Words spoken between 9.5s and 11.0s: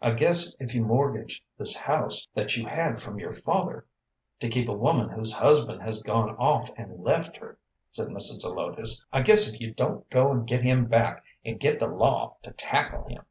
if you don't go and get him